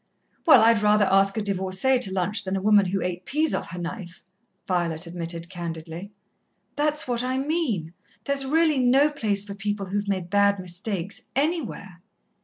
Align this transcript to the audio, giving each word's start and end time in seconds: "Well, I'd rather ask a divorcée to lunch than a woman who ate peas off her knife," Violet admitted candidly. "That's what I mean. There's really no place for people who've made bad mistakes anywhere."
"Well, 0.47 0.63
I'd 0.63 0.81
rather 0.81 1.05
ask 1.11 1.37
a 1.37 1.43
divorcée 1.43 2.01
to 2.01 2.11
lunch 2.11 2.43
than 2.43 2.55
a 2.55 2.59
woman 2.63 2.87
who 2.87 3.03
ate 3.03 3.23
peas 3.23 3.53
off 3.53 3.67
her 3.69 3.77
knife," 3.77 4.23
Violet 4.67 5.05
admitted 5.05 5.47
candidly. 5.47 6.11
"That's 6.75 7.07
what 7.07 7.21
I 7.23 7.37
mean. 7.37 7.93
There's 8.23 8.43
really 8.47 8.79
no 8.79 9.11
place 9.11 9.45
for 9.45 9.53
people 9.53 9.85
who've 9.85 10.07
made 10.09 10.31
bad 10.31 10.57
mistakes 10.59 11.29
anywhere." 11.35 12.01